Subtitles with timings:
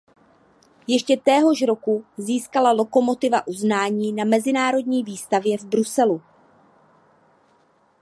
[0.87, 6.21] Ještě téhož roku získala lokomotiva uznání na mezinárodní výstavě v Bruselu.